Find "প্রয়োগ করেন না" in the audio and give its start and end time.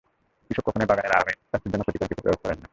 2.23-2.67